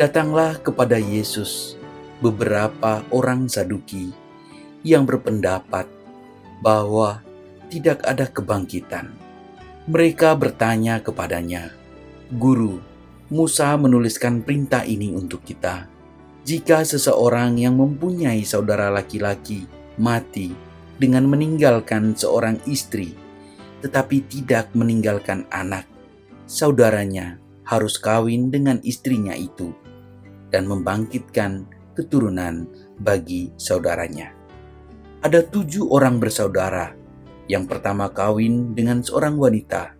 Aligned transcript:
datanglah 0.00 0.56
kepada 0.56 0.96
Yesus 0.96 1.76
beberapa 2.24 3.04
orang 3.12 3.44
Saduki 3.44 4.08
yang 4.80 5.04
berpendapat 5.04 5.84
bahwa 6.64 7.20
tidak 7.68 8.00
ada 8.08 8.24
kebangkitan. 8.24 9.12
Mereka 9.84 10.32
bertanya 10.32 11.04
kepadanya, 11.04 11.68
"Guru, 12.32 12.80
Musa 13.28 13.76
menuliskan 13.76 14.40
perintah 14.40 14.80
ini 14.80 15.12
untuk 15.12 15.44
kita. 15.44 15.92
Jika 16.48 16.88
seseorang 16.88 17.60
yang 17.60 17.76
mempunyai 17.76 18.48
saudara 18.48 18.88
laki-laki 18.88 19.68
mati 20.00 20.56
dengan 20.96 21.28
meninggalkan 21.28 22.16
seorang 22.16 22.56
istri, 22.64 23.19
tetapi 23.80 24.24
tidak 24.28 24.72
meninggalkan 24.76 25.48
anak, 25.48 25.88
saudaranya 26.44 27.40
harus 27.64 27.96
kawin 27.96 28.52
dengan 28.52 28.78
istrinya 28.84 29.32
itu 29.32 29.72
dan 30.52 30.68
membangkitkan 30.68 31.64
keturunan 31.96 32.68
bagi 33.00 33.52
saudaranya. 33.56 34.36
Ada 35.20 35.44
tujuh 35.48 35.88
orang 35.92 36.20
bersaudara. 36.20 36.96
Yang 37.50 37.64
pertama 37.66 38.06
kawin 38.14 38.78
dengan 38.78 39.02
seorang 39.02 39.34
wanita, 39.34 39.98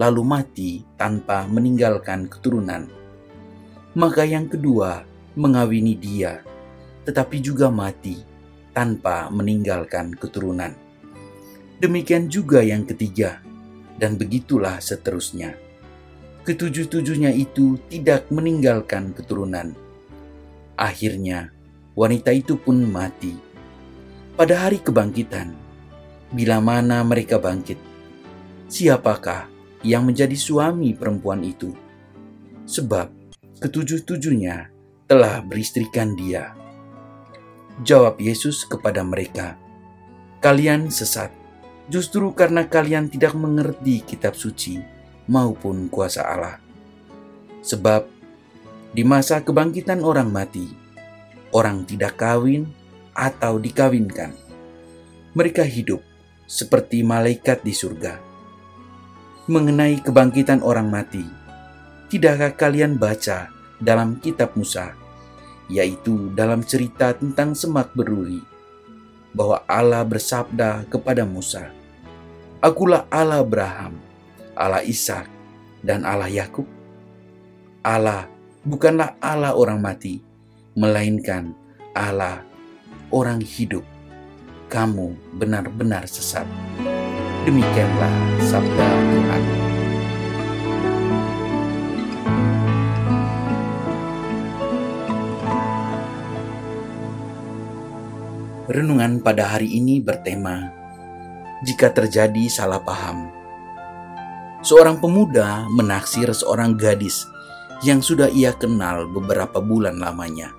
lalu 0.00 0.22
mati 0.24 0.70
tanpa 0.96 1.44
meninggalkan 1.44 2.24
keturunan. 2.24 2.88
Maka 3.92 4.24
yang 4.24 4.48
kedua 4.48 5.04
mengawini 5.36 5.92
dia, 5.92 6.40
tetapi 7.04 7.44
juga 7.44 7.68
mati 7.68 8.16
tanpa 8.72 9.28
meninggalkan 9.28 10.16
keturunan 10.16 10.85
Demikian 11.76 12.32
juga 12.32 12.64
yang 12.64 12.88
ketiga, 12.88 13.44
dan 14.00 14.16
begitulah 14.16 14.80
seterusnya. 14.80 15.52
Ketujuh-tujuhnya 16.48 17.36
itu 17.36 17.76
tidak 17.92 18.32
meninggalkan 18.32 19.12
keturunan. 19.12 19.76
Akhirnya, 20.80 21.52
wanita 21.92 22.32
itu 22.32 22.56
pun 22.56 22.80
mati. 22.88 23.36
Pada 24.36 24.68
hari 24.68 24.80
kebangkitan, 24.80 25.52
bila 26.32 26.60
mana 26.64 27.04
mereka 27.04 27.36
bangkit, 27.36 27.76
siapakah 28.72 29.48
yang 29.84 30.08
menjadi 30.08 30.36
suami 30.36 30.96
perempuan 30.96 31.44
itu? 31.44 31.76
Sebab 32.64 33.12
ketujuh-tujuhnya 33.60 34.72
telah 35.08 35.44
beristrikan 35.44 36.16
dia. 36.16 36.56
Jawab 37.84 38.16
Yesus 38.16 38.64
kepada 38.64 39.04
mereka, 39.04 39.60
"Kalian 40.40 40.88
sesat." 40.88 41.45
Justru 41.86 42.34
karena 42.34 42.66
kalian 42.66 43.06
tidak 43.06 43.34
mengerti 43.38 44.02
kitab 44.02 44.34
suci 44.34 44.78
maupun 45.30 45.86
kuasa 45.86 46.26
Allah. 46.26 46.56
Sebab 47.62 48.06
di 48.94 49.02
masa 49.02 49.42
kebangkitan 49.42 50.02
orang 50.02 50.30
mati, 50.30 50.70
orang 51.54 51.82
tidak 51.84 52.18
kawin 52.18 52.70
atau 53.12 53.58
dikawinkan. 53.58 54.34
Mereka 55.36 55.66
hidup 55.68 56.00
seperti 56.46 57.02
malaikat 57.02 57.60
di 57.60 57.74
surga. 57.74 58.22
Mengenai 59.46 60.02
kebangkitan 60.02 60.62
orang 60.62 60.90
mati, 60.90 61.22
tidakkah 62.10 62.54
kalian 62.56 62.98
baca 62.98 63.50
dalam 63.78 64.18
kitab 64.18 64.56
Musa, 64.58 64.96
yaitu 65.70 66.32
dalam 66.34 66.64
cerita 66.64 67.14
tentang 67.14 67.54
semak 67.54 67.92
beruri, 67.94 68.42
bahwa 69.36 69.60
Allah 69.68 70.00
bersabda 70.00 70.88
kepada 70.88 71.28
Musa, 71.28 71.68
Akulah 72.64 73.04
Allah 73.12 73.44
Abraham, 73.44 74.00
Allah 74.56 74.80
Ishak, 74.80 75.28
dan 75.84 76.08
Allah 76.08 76.32
Yakub. 76.32 76.64
Allah 77.84 78.32
bukanlah 78.64 79.12
Allah 79.20 79.52
orang 79.52 79.78
mati, 79.78 80.24
melainkan 80.72 81.52
Allah 81.92 82.40
orang 83.12 83.44
hidup. 83.44 83.84
Kamu 84.72 85.36
benar-benar 85.36 86.08
sesat. 86.08 86.48
Demikianlah 87.46 88.10
sabda 88.42 88.88
Tuhan. 89.14 89.65
Renungan 98.76 99.24
pada 99.24 99.56
hari 99.56 99.72
ini 99.72 100.04
bertema 100.04 100.68
jika 101.64 101.88
terjadi 101.88 102.44
salah 102.52 102.76
paham. 102.76 103.32
Seorang 104.60 105.00
pemuda 105.00 105.64
menaksir 105.72 106.28
seorang 106.28 106.76
gadis 106.76 107.24
yang 107.80 108.04
sudah 108.04 108.28
ia 108.28 108.52
kenal 108.52 109.08
beberapa 109.08 109.64
bulan 109.64 109.96
lamanya. 109.96 110.52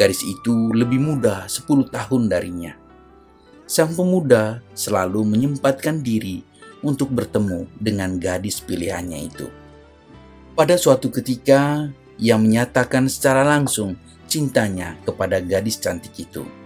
Gadis 0.00 0.24
itu 0.24 0.72
lebih 0.72 0.96
muda 0.96 1.44
10 1.44 1.92
tahun 1.92 2.32
darinya. 2.32 2.72
Sang 3.68 3.92
pemuda 3.92 4.64
selalu 4.72 5.20
menyempatkan 5.28 6.00
diri 6.00 6.40
untuk 6.80 7.12
bertemu 7.12 7.68
dengan 7.76 8.16
gadis 8.16 8.64
pilihannya 8.64 9.28
itu. 9.28 9.52
Pada 10.56 10.80
suatu 10.80 11.12
ketika, 11.12 11.84
ia 12.16 12.40
menyatakan 12.40 13.12
secara 13.12 13.44
langsung 13.44 14.00
cintanya 14.24 14.96
kepada 15.04 15.36
gadis 15.44 15.76
cantik 15.76 16.16
itu. 16.16 16.59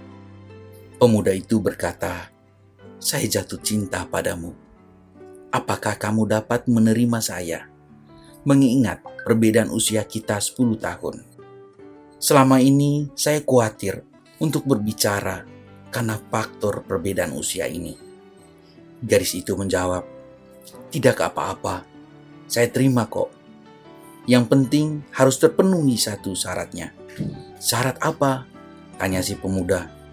Pemuda 0.94 1.34
itu 1.34 1.59
berkata, 1.59 2.31
"Saya 3.03 3.27
jatuh 3.27 3.59
cinta 3.59 4.06
padamu. 4.06 4.55
Apakah 5.50 5.99
kamu 5.99 6.31
dapat 6.31 6.71
menerima 6.71 7.19
saya?" 7.19 7.66
Mengingat 8.47 9.03
perbedaan 9.27 9.75
usia 9.75 10.06
kita 10.06 10.38
10 10.38 10.79
tahun. 10.79 11.26
Selama 12.23 12.62
ini 12.62 13.11
saya 13.19 13.43
khawatir 13.43 14.06
untuk 14.38 14.70
berbicara 14.70 15.43
karena 15.91 16.14
faktor 16.31 16.87
perbedaan 16.87 17.35
usia 17.35 17.67
ini. 17.67 17.99
Garis 19.02 19.35
itu 19.35 19.58
menjawab, 19.58 20.06
"Tidak 20.94 21.17
apa-apa, 21.19 21.82
saya 22.46 22.70
terima 22.70 23.11
kok. 23.11 23.35
Yang 24.31 24.44
penting 24.46 24.87
harus 25.11 25.43
terpenuhi 25.43 25.99
satu 25.99 26.38
syaratnya." 26.38 26.94
"Syarat 27.58 27.99
apa?" 27.99 28.46
tanya 28.94 29.19
si 29.26 29.35
pemuda. 29.35 30.04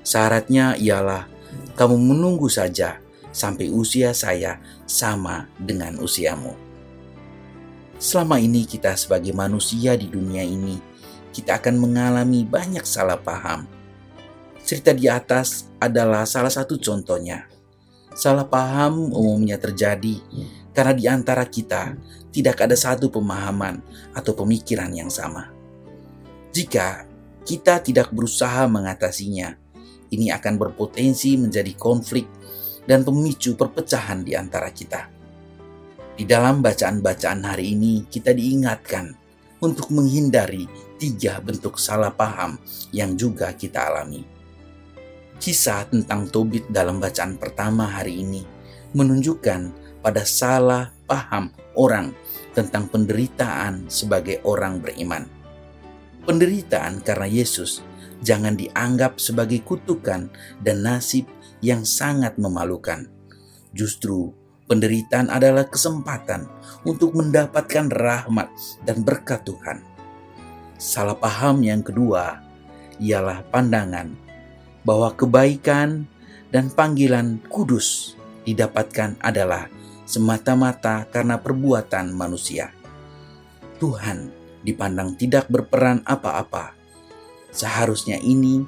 Syaratnya 0.00 0.80
ialah 0.80 1.28
kamu 1.76 1.96
menunggu 1.96 2.48
saja 2.48 3.00
sampai 3.30 3.70
usia 3.70 4.10
saya 4.16 4.58
sama 4.88 5.46
dengan 5.60 6.00
usiamu. 6.02 6.54
Selama 8.00 8.40
ini 8.40 8.64
kita 8.64 8.96
sebagai 8.96 9.36
manusia 9.36 9.92
di 9.92 10.08
dunia 10.08 10.40
ini, 10.40 10.80
kita 11.36 11.60
akan 11.60 11.76
mengalami 11.76 12.48
banyak 12.48 12.82
salah 12.82 13.20
paham. 13.20 13.68
Cerita 14.64 14.96
di 14.96 15.04
atas 15.04 15.68
adalah 15.76 16.24
salah 16.24 16.52
satu 16.52 16.80
contohnya. 16.80 17.44
Salah 18.16 18.48
paham 18.48 19.12
umumnya 19.14 19.60
terjadi 19.60 20.18
karena 20.74 20.92
di 20.96 21.04
antara 21.06 21.44
kita 21.46 21.94
tidak 22.30 22.62
ada 22.62 22.74
satu 22.74 23.10
pemahaman 23.10 23.82
atau 24.16 24.32
pemikiran 24.34 24.90
yang 24.90 25.10
sama. 25.10 25.50
Jika 26.50 27.06
kita 27.46 27.78
tidak 27.84 28.10
berusaha 28.10 28.66
mengatasinya, 28.66 29.54
ini 30.10 30.34
akan 30.34 30.54
berpotensi 30.58 31.38
menjadi 31.38 31.72
konflik 31.78 32.26
dan 32.84 33.06
pemicu 33.06 33.54
perpecahan 33.54 34.26
di 34.26 34.34
antara 34.34 34.70
kita. 34.74 35.06
Di 36.18 36.28
dalam 36.28 36.60
bacaan-bacaan 36.60 37.40
hari 37.46 37.72
ini, 37.72 38.04
kita 38.04 38.34
diingatkan 38.36 39.14
untuk 39.64 39.88
menghindari 39.94 40.68
tiga 41.00 41.40
bentuk 41.40 41.80
salah 41.80 42.12
paham 42.12 42.60
yang 42.92 43.16
juga 43.16 43.52
kita 43.56 43.88
alami. 43.88 44.24
Kisah 45.40 45.88
tentang 45.88 46.28
Tobit 46.28 46.68
dalam 46.68 47.00
bacaan 47.00 47.40
pertama 47.40 47.88
hari 47.88 48.20
ini 48.20 48.44
menunjukkan 48.92 49.72
pada 50.04 50.24
salah 50.28 50.92
paham 51.08 51.48
orang 51.72 52.12
tentang 52.52 52.90
penderitaan 52.90 53.88
sebagai 53.88 54.44
orang 54.44 54.82
beriman. 54.82 55.24
Penderitaan 56.28 57.00
karena 57.00 57.24
Yesus 57.24 57.80
jangan 58.20 58.56
dianggap 58.56 59.16
sebagai 59.20 59.64
kutukan 59.64 60.28
dan 60.60 60.76
nasib 60.84 61.28
yang 61.60 61.84
sangat 61.84 62.36
memalukan. 62.36 63.08
Justru, 63.72 64.32
penderitaan 64.66 65.28
adalah 65.28 65.68
kesempatan 65.68 66.48
untuk 66.84 67.16
mendapatkan 67.16 67.90
rahmat 67.90 68.48
dan 68.84 69.02
berkat 69.04 69.44
Tuhan. 69.44 69.84
Salah 70.80 71.16
paham 71.16 71.60
yang 71.60 71.84
kedua 71.84 72.40
ialah 72.96 73.44
pandangan 73.52 74.16
bahwa 74.84 75.12
kebaikan 75.12 76.08
dan 76.48 76.72
panggilan 76.72 77.38
kudus 77.52 78.16
didapatkan 78.48 79.20
adalah 79.20 79.68
semata-mata 80.08 81.06
karena 81.12 81.38
perbuatan 81.38 82.10
manusia. 82.16 82.72
Tuhan 83.76 84.32
dipandang 84.64 85.16
tidak 85.16 85.48
berperan 85.48 86.02
apa-apa 86.04 86.79
Seharusnya 87.50 88.18
ini 88.22 88.62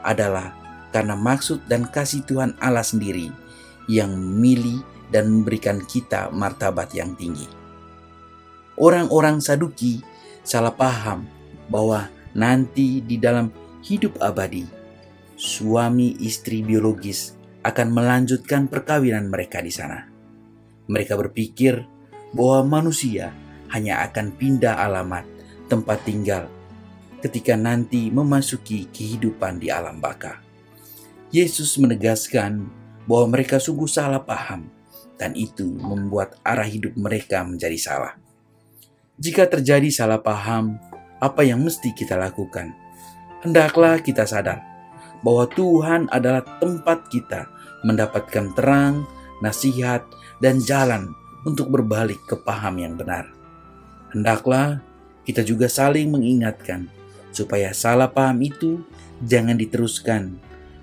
adalah 0.00 0.54
karena 0.90 1.14
maksud 1.14 1.66
dan 1.70 1.86
kasih 1.86 2.26
Tuhan 2.26 2.54
Allah 2.58 2.86
sendiri 2.86 3.30
yang 3.90 4.14
memilih 4.14 4.82
dan 5.10 5.30
memberikan 5.30 5.82
kita 5.82 6.30
martabat 6.30 6.94
yang 6.94 7.14
tinggi. 7.18 7.46
Orang-orang 8.78 9.42
Saduki 9.42 10.00
salah 10.46 10.72
paham 10.72 11.26
bahwa 11.68 12.08
nanti 12.32 13.02
di 13.02 13.18
dalam 13.18 13.50
hidup 13.82 14.18
abadi, 14.22 14.64
suami 15.34 16.16
istri 16.22 16.62
biologis 16.62 17.34
akan 17.66 17.92
melanjutkan 17.92 18.70
perkawinan 18.70 19.28
mereka 19.28 19.60
di 19.60 19.74
sana. 19.74 20.08
Mereka 20.88 21.14
berpikir 21.18 21.84
bahwa 22.32 22.80
manusia 22.80 23.34
hanya 23.70 24.02
akan 24.06 24.34
pindah 24.34 24.74
alamat 24.80 25.26
tempat 25.70 26.02
tinggal 26.02 26.50
ketika 27.20 27.54
nanti 27.54 28.08
memasuki 28.08 28.88
kehidupan 28.88 29.60
di 29.60 29.68
alam 29.68 30.00
baka. 30.00 30.40
Yesus 31.30 31.78
menegaskan 31.78 32.66
bahwa 33.06 33.38
mereka 33.38 33.62
sungguh 33.62 33.86
salah 33.86 34.20
paham 34.24 34.66
dan 35.20 35.36
itu 35.36 35.68
membuat 35.68 36.40
arah 36.42 36.66
hidup 36.66 36.96
mereka 36.96 37.44
menjadi 37.44 37.76
salah. 37.76 38.16
Jika 39.20 39.44
terjadi 39.46 39.92
salah 39.92 40.18
paham, 40.18 40.80
apa 41.20 41.44
yang 41.44 41.60
mesti 41.60 41.92
kita 41.92 42.16
lakukan? 42.16 42.72
Hendaklah 43.44 44.00
kita 44.00 44.24
sadar 44.24 44.64
bahwa 45.20 45.44
Tuhan 45.52 46.08
adalah 46.08 46.40
tempat 46.58 47.12
kita 47.12 47.52
mendapatkan 47.84 48.56
terang, 48.56 49.04
nasihat, 49.44 50.04
dan 50.40 50.56
jalan 50.60 51.12
untuk 51.44 51.68
berbalik 51.68 52.20
ke 52.24 52.36
paham 52.40 52.80
yang 52.80 52.96
benar. 52.96 53.28
Hendaklah 54.12 54.80
kita 55.28 55.44
juga 55.44 55.68
saling 55.68 56.08
mengingatkan 56.08 56.88
supaya 57.30 57.70
salah 57.74 58.10
paham 58.10 58.42
itu 58.42 58.82
jangan 59.24 59.56
diteruskan 59.58 60.38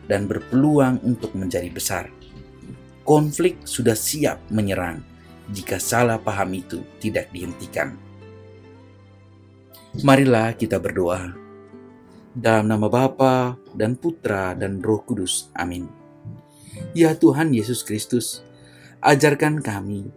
dan 0.08 0.26
berpeluang 0.26 1.04
untuk 1.04 1.36
menjadi 1.36 1.68
besar. 1.72 2.10
Konflik 3.08 3.64
sudah 3.64 3.96
siap 3.96 4.44
menyerang 4.52 5.00
jika 5.52 5.80
salah 5.80 6.20
paham 6.20 6.60
itu 6.60 6.84
tidak 7.00 7.32
dihentikan. 7.32 7.96
Marilah 10.04 10.54
kita 10.54 10.78
berdoa. 10.78 11.32
Dalam 12.38 12.70
nama 12.70 12.86
Bapa 12.86 13.58
dan 13.74 13.98
Putra 13.98 14.54
dan 14.54 14.84
Roh 14.84 15.02
Kudus. 15.02 15.50
Amin. 15.58 15.90
Ya 16.94 17.18
Tuhan 17.18 17.50
Yesus 17.50 17.82
Kristus, 17.82 18.46
ajarkan 19.02 19.58
kami, 19.58 20.14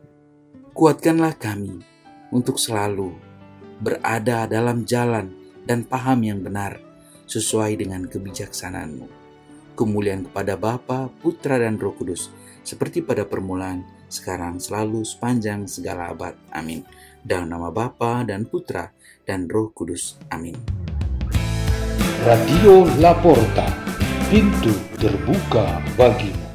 kuatkanlah 0.76 1.32
kami 1.40 1.80
untuk 2.28 2.60
selalu 2.60 3.16
berada 3.80 4.44
dalam 4.44 4.84
jalan 4.84 5.39
dan 5.64 5.84
paham 5.84 6.24
yang 6.24 6.40
benar 6.40 6.80
sesuai 7.30 7.78
dengan 7.78 8.04
kebijaksanaanmu. 8.10 9.06
Kemuliaan 9.78 10.28
kepada 10.28 10.58
Bapa, 10.58 11.08
Putra, 11.22 11.56
dan 11.56 11.78
Roh 11.78 11.94
Kudus, 11.94 12.28
seperti 12.66 13.00
pada 13.00 13.24
permulaan, 13.24 13.86
sekarang, 14.10 14.58
selalu, 14.58 15.06
sepanjang 15.06 15.64
segala 15.70 16.10
abad. 16.10 16.34
Amin. 16.50 16.84
Dalam 17.22 17.48
nama 17.48 17.70
Bapa 17.70 18.26
dan 18.26 18.44
Putra 18.44 18.90
dan 19.24 19.46
Roh 19.46 19.70
Kudus. 19.70 20.18
Amin. 20.34 20.58
Radio 22.20 22.84
Laporta, 23.00 23.70
pintu 24.28 24.76
terbuka 25.00 25.80
bagimu. 25.96 26.49